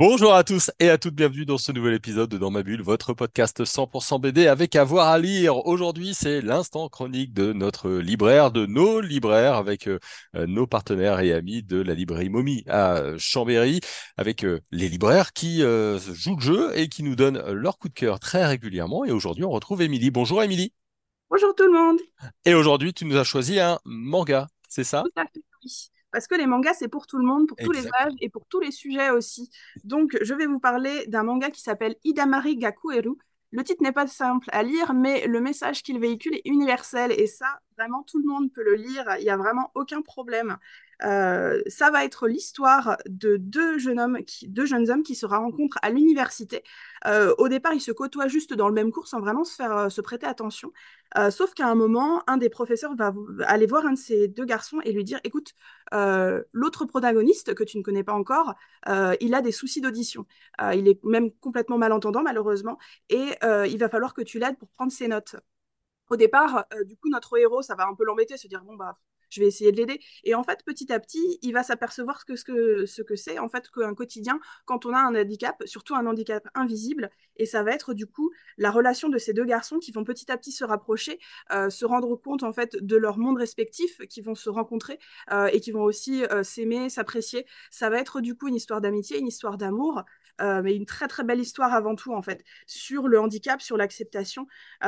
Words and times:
Bonjour 0.00 0.32
à 0.32 0.44
tous 0.44 0.70
et 0.78 0.88
à 0.88 0.96
toutes, 0.96 1.14
bienvenue 1.14 1.44
dans 1.44 1.58
ce 1.58 1.72
nouvel 1.72 1.92
épisode 1.92 2.30
de 2.30 2.38
Dans 2.38 2.50
ma 2.50 2.62
bulle, 2.62 2.80
votre 2.80 3.12
podcast 3.12 3.64
100% 3.64 4.18
BD 4.18 4.46
avec 4.46 4.74
avoir 4.74 5.08
à 5.08 5.18
lire. 5.18 5.66
Aujourd'hui, 5.66 6.14
c'est 6.14 6.40
l'instant 6.40 6.88
chronique 6.88 7.34
de 7.34 7.52
notre 7.52 7.90
libraire, 7.90 8.50
de 8.50 8.64
nos 8.64 9.02
libraires, 9.02 9.56
avec 9.56 9.88
euh, 9.88 9.98
nos 10.34 10.66
partenaires 10.66 11.20
et 11.20 11.34
amis 11.34 11.62
de 11.62 11.82
la 11.82 11.92
librairie 11.92 12.30
Momie 12.30 12.64
à 12.66 13.18
Chambéry, 13.18 13.80
avec 14.16 14.42
euh, 14.46 14.62
les 14.70 14.88
libraires 14.88 15.34
qui 15.34 15.62
euh, 15.62 15.98
jouent 15.98 16.36
le 16.36 16.40
jeu 16.40 16.78
et 16.78 16.88
qui 16.88 17.02
nous 17.02 17.14
donnent 17.14 17.50
leur 17.50 17.76
coup 17.76 17.90
de 17.90 17.94
cœur 17.94 18.20
très 18.20 18.46
régulièrement. 18.46 19.04
Et 19.04 19.12
aujourd'hui, 19.12 19.44
on 19.44 19.50
retrouve 19.50 19.82
Émilie. 19.82 20.10
Bonjour 20.10 20.42
Émilie. 20.42 20.72
Bonjour 21.28 21.54
tout 21.54 21.66
le 21.66 21.72
monde. 21.72 21.98
Et 22.46 22.54
aujourd'hui, 22.54 22.94
tu 22.94 23.04
nous 23.04 23.18
as 23.18 23.24
choisi 23.24 23.60
un 23.60 23.78
manga, 23.84 24.46
c'est 24.66 24.82
ça? 24.82 25.02
Tout 25.02 25.20
à 25.20 25.26
fait, 25.26 25.42
oui. 25.62 25.90
Parce 26.12 26.26
que 26.26 26.34
les 26.34 26.46
mangas, 26.46 26.74
c'est 26.74 26.88
pour 26.88 27.06
tout 27.06 27.18
le 27.18 27.24
monde, 27.24 27.46
pour 27.46 27.56
tous 27.58 27.72
les 27.72 27.86
âges 28.00 28.14
et 28.20 28.28
pour 28.28 28.46
tous 28.46 28.60
les 28.60 28.72
sujets 28.72 29.10
aussi. 29.10 29.50
Donc, 29.84 30.16
je 30.20 30.34
vais 30.34 30.46
vous 30.46 30.58
parler 30.58 31.06
d'un 31.06 31.22
manga 31.22 31.50
qui 31.50 31.60
s'appelle 31.60 31.96
Idamari 32.04 32.56
Gakueru. 32.56 33.16
Le 33.52 33.64
titre 33.64 33.82
n'est 33.82 33.92
pas 33.92 34.06
simple 34.06 34.48
à 34.52 34.62
lire, 34.62 34.92
mais 34.94 35.26
le 35.26 35.40
message 35.40 35.82
qu'il 35.82 35.98
véhicule 35.98 36.34
est 36.34 36.42
universel. 36.44 37.12
Et 37.12 37.26
ça, 37.26 37.60
vraiment, 37.76 38.02
tout 38.04 38.18
le 38.18 38.28
monde 38.28 38.52
peut 38.52 38.62
le 38.62 38.74
lire. 38.74 39.04
Il 39.18 39.24
n'y 39.24 39.30
a 39.30 39.36
vraiment 39.36 39.70
aucun 39.74 40.02
problème. 40.02 40.56
Euh, 41.04 41.62
ça 41.66 41.90
va 41.90 42.04
être 42.04 42.28
l'histoire 42.28 42.96
de 43.06 43.36
deux 43.36 43.78
jeunes 43.78 44.00
hommes 44.00 44.22
qui, 44.24 45.14
se 45.14 45.26
rencontrent 45.26 45.78
à 45.82 45.90
l'université. 45.90 46.62
Euh, 47.06 47.34
au 47.38 47.48
départ, 47.48 47.74
ils 47.74 47.80
se 47.80 47.92
côtoient 47.92 48.28
juste 48.28 48.54
dans 48.54 48.68
le 48.68 48.74
même 48.74 48.92
cours 48.92 49.08
sans 49.08 49.20
vraiment 49.20 49.44
se 49.44 49.54
faire 49.54 49.76
euh, 49.76 50.02
prêter 50.02 50.26
attention. 50.26 50.72
Sauf 51.30 51.54
qu'à 51.54 51.66
un 51.66 51.74
moment, 51.74 52.22
un 52.28 52.36
des 52.36 52.48
professeurs 52.48 52.94
va 52.94 53.12
aller 53.44 53.66
voir 53.66 53.84
un 53.84 53.92
de 53.94 53.98
ces 53.98 54.28
deux 54.28 54.44
garçons 54.44 54.80
et 54.84 54.92
lui 54.92 55.02
dire, 55.02 55.18
écoute, 55.24 55.54
l'autre 56.52 56.84
protagoniste 56.84 57.54
que 57.54 57.64
tu 57.64 57.78
ne 57.78 57.82
connais 57.82 58.04
pas 58.04 58.12
encore, 58.12 58.54
il 59.20 59.34
a 59.34 59.42
des 59.42 59.50
soucis 59.50 59.80
d'audition. 59.80 60.24
Il 60.72 60.86
est 60.86 61.02
même 61.04 61.32
complètement 61.32 61.78
malentendant, 61.78 62.22
malheureusement, 62.22 62.78
et 63.08 63.34
il 63.42 63.78
va 63.78 63.88
falloir 63.88 64.14
que 64.14 64.22
tu 64.22 64.38
l'aides 64.38 64.56
pour 64.56 64.68
prendre 64.70 64.92
ses 64.92 65.08
notes. 65.08 65.34
Au 66.10 66.16
départ, 66.16 66.66
du 66.84 66.96
coup, 66.96 67.08
notre 67.08 67.36
héros, 67.36 67.62
ça 67.62 67.74
va 67.74 67.88
un 67.88 67.94
peu 67.94 68.04
l'embêter, 68.04 68.36
se 68.36 68.46
dire, 68.46 68.62
bon, 68.62 68.76
bah, 68.76 68.96
je 69.30 69.40
vais 69.40 69.46
essayer 69.46 69.72
de 69.72 69.76
l'aider. 69.76 70.00
Et 70.24 70.34
en 70.34 70.42
fait, 70.42 70.62
petit 70.64 70.92
à 70.92 71.00
petit, 71.00 71.38
il 71.42 71.52
va 71.52 71.62
s'apercevoir 71.62 72.20
ce 72.20 72.24
que 72.26 72.36
ce 72.36 72.44
que, 72.44 72.86
ce 72.86 73.02
que 73.02 73.16
c'est, 73.16 73.38
en 73.38 73.48
fait, 73.48 73.70
qu'un 73.70 73.94
quotidien, 73.94 74.40
quand 74.64 74.86
on 74.86 74.94
a 74.94 74.98
un 74.98 75.14
handicap, 75.14 75.62
surtout 75.66 75.94
un 75.94 76.06
handicap 76.06 76.46
invisible, 76.54 77.10
et 77.36 77.46
ça 77.46 77.62
va 77.62 77.72
être, 77.72 77.94
du 77.94 78.06
coup, 78.06 78.30
la 78.58 78.70
relation 78.70 79.08
de 79.08 79.18
ces 79.18 79.32
deux 79.32 79.44
garçons 79.44 79.78
qui 79.78 79.92
vont 79.92 80.04
petit 80.04 80.30
à 80.30 80.36
petit 80.36 80.52
se 80.52 80.64
rapprocher, 80.64 81.18
euh, 81.52 81.70
se 81.70 81.86
rendre 81.86 82.14
compte, 82.16 82.42
en 82.42 82.52
fait, 82.52 82.76
de 82.76 82.96
leur 82.96 83.18
monde 83.18 83.38
respectif, 83.38 83.98
qui 84.08 84.20
vont 84.20 84.34
se 84.34 84.50
rencontrer, 84.50 84.98
euh, 85.32 85.46
et 85.46 85.60
qui 85.60 85.72
vont 85.72 85.82
aussi 85.82 86.22
euh, 86.24 86.42
s'aimer, 86.42 86.90
s'apprécier. 86.90 87.46
Ça 87.70 87.88
va 87.88 87.98
être, 87.98 88.20
du 88.20 88.36
coup, 88.36 88.48
une 88.48 88.56
histoire 88.56 88.82
d'amitié, 88.82 89.18
une 89.18 89.28
histoire 89.28 89.56
d'amour, 89.56 90.04
mais 90.62 90.74
une 90.74 90.86
très, 90.86 91.06
très 91.06 91.22
belle 91.22 91.38
histoire 91.38 91.74
avant 91.74 91.94
tout, 91.94 92.14
en 92.14 92.22
fait, 92.22 92.42
sur 92.66 93.08
le 93.08 93.20
handicap, 93.20 93.60
sur 93.60 93.76
l'acceptation. 93.76 94.46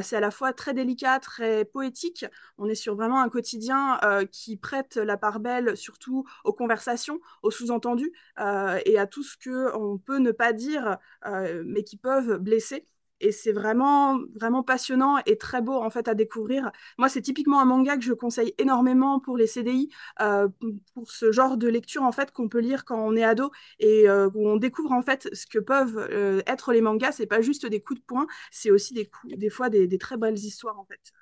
C'est 0.00 0.16
à 0.16 0.20
la 0.20 0.30
fois 0.30 0.54
très 0.54 0.72
délicat, 0.72 1.20
très 1.20 1.66
poétique. 1.66 2.24
On 2.56 2.66
est 2.66 2.74
sur 2.74 2.94
vraiment 2.96 3.20
un 3.20 3.28
quotidien 3.28 4.00
qui 4.30 4.56
prête 4.56 4.96
la 4.96 5.16
part 5.16 5.40
belle, 5.40 5.76
surtout 5.76 6.24
aux 6.44 6.52
conversations, 6.52 7.20
aux 7.42 7.50
sous-entendus 7.50 8.12
euh, 8.40 8.80
et 8.86 8.98
à 8.98 9.06
tout 9.06 9.22
ce 9.22 9.36
que 9.36 9.74
on 9.76 9.98
peut 9.98 10.18
ne 10.18 10.32
pas 10.32 10.52
dire, 10.52 10.98
euh, 11.26 11.62
mais 11.66 11.84
qui 11.84 11.96
peuvent 11.96 12.38
blesser. 12.38 12.86
Et 13.20 13.32
c'est 13.32 13.52
vraiment, 13.52 14.18
vraiment 14.34 14.62
passionnant 14.62 15.18
et 15.24 15.38
très 15.38 15.62
beau 15.62 15.74
en 15.74 15.88
fait 15.88 16.08
à 16.08 16.14
découvrir. 16.14 16.72
Moi, 16.98 17.08
c'est 17.08 17.22
typiquement 17.22 17.60
un 17.60 17.64
manga 17.64 17.96
que 17.96 18.02
je 18.02 18.12
conseille 18.12 18.54
énormément 18.58 19.20
pour 19.20 19.36
les 19.36 19.46
CDI, 19.46 19.88
euh, 20.20 20.48
pour 20.94 21.10
ce 21.10 21.32
genre 21.32 21.56
de 21.56 21.68
lecture 21.68 22.02
en 22.02 22.12
fait 22.12 22.32
qu'on 22.32 22.48
peut 22.48 22.58
lire 22.58 22.84
quand 22.84 22.98
on 22.98 23.16
est 23.16 23.24
ado 23.24 23.50
et 23.78 24.08
euh, 24.08 24.28
où 24.34 24.48
on 24.48 24.56
découvre 24.56 24.92
en 24.92 25.02
fait 25.02 25.28
ce 25.32 25.46
que 25.46 25.58
peuvent 25.58 25.96
euh, 26.10 26.42
être 26.46 26.72
les 26.72 26.80
mangas. 26.80 27.12
C'est 27.12 27.26
pas 27.26 27.40
juste 27.40 27.66
des 27.66 27.80
coups 27.80 28.00
de 28.00 28.04
poing, 28.04 28.26
c'est 28.50 28.70
aussi 28.70 28.94
des, 28.94 29.06
coups, 29.06 29.34
des 29.36 29.50
fois 29.50 29.70
des, 29.70 29.86
des 29.86 29.98
très 29.98 30.16
belles 30.16 30.38
histoires 30.38 30.78
en 30.78 30.84
fait. 30.84 31.12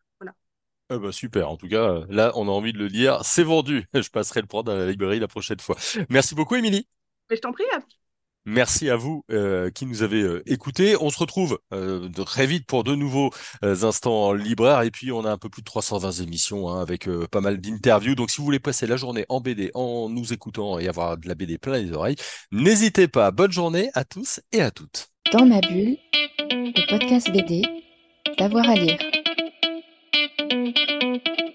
Ah 0.94 0.98
bah 0.98 1.10
super, 1.10 1.48
en 1.48 1.56
tout 1.56 1.68
cas, 1.68 2.00
là, 2.10 2.32
on 2.34 2.48
a 2.48 2.50
envie 2.50 2.74
de 2.74 2.78
le 2.78 2.86
lire, 2.86 3.24
c'est 3.24 3.44
vendu. 3.44 3.86
Je 3.94 4.10
passerai 4.10 4.42
le 4.42 4.46
prendre 4.46 4.70
à 4.70 4.74
la 4.76 4.90
librairie 4.90 5.20
la 5.20 5.28
prochaine 5.28 5.58
fois. 5.58 5.74
Merci 6.10 6.34
beaucoup, 6.34 6.54
Émilie. 6.54 6.86
Mais 7.30 7.36
je 7.36 7.40
t'en 7.40 7.52
prie, 7.52 7.64
à 7.74 7.78
Merci 8.44 8.90
à 8.90 8.96
vous 8.96 9.24
euh, 9.30 9.70
qui 9.70 9.86
nous 9.86 10.02
avez 10.02 10.20
euh, 10.20 10.42
écoutés. 10.44 10.96
On 11.00 11.08
se 11.08 11.18
retrouve 11.18 11.60
euh, 11.72 12.08
de- 12.10 12.22
très 12.24 12.44
vite 12.46 12.66
pour 12.66 12.84
de 12.84 12.94
nouveaux 12.94 13.30
euh, 13.64 13.84
instants 13.84 14.34
libraires. 14.34 14.82
Et 14.82 14.90
puis, 14.90 15.12
on 15.12 15.24
a 15.24 15.30
un 15.30 15.38
peu 15.38 15.48
plus 15.48 15.62
de 15.62 15.64
320 15.64 16.10
émissions 16.20 16.68
hein, 16.68 16.82
avec 16.82 17.08
euh, 17.08 17.26
pas 17.30 17.40
mal 17.40 17.58
d'interviews. 17.58 18.16
Donc, 18.16 18.30
si 18.30 18.38
vous 18.38 18.44
voulez 18.44 18.58
passer 18.58 18.86
la 18.86 18.96
journée 18.96 19.24
en 19.30 19.40
BD 19.40 19.70
en 19.74 20.10
nous 20.10 20.34
écoutant 20.34 20.78
et 20.78 20.88
avoir 20.88 21.16
de 21.16 21.26
la 21.26 21.34
BD 21.36 21.56
plein 21.56 21.78
les 21.78 21.92
oreilles, 21.92 22.16
n'hésitez 22.50 23.08
pas. 23.08 23.30
Bonne 23.30 23.52
journée 23.52 23.90
à 23.94 24.04
tous 24.04 24.40
et 24.52 24.60
à 24.60 24.70
toutes. 24.72 25.08
Dans 25.32 25.46
ma 25.46 25.60
bulle, 25.60 25.96
le 26.50 26.90
podcast 26.90 27.30
BD, 27.32 27.62
d'avoir 28.38 28.68
à 28.68 28.74
lire. 28.74 28.98
Música 30.52 31.51